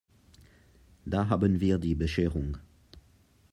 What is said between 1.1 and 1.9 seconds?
haben wir